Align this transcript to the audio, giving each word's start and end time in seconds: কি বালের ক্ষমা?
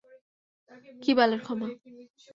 কি 1.01 1.11
বালের 1.17 1.41
ক্ষমা? 1.45 1.67